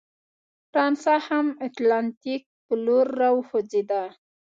[0.69, 4.03] فرانسه هم اتلانتیک په لور راوخوځېده.